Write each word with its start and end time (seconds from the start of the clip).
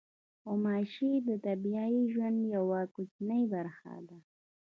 غوماشې 0.43 1.11
د 1.27 1.29
طبیعي 1.45 1.99
ژوند 2.11 2.39
یوه 2.55 2.81
کوچنۍ 2.95 3.43
برخه 3.53 3.93
ده. 4.07 4.17